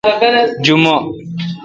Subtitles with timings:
[0.65, 0.97] جمعہ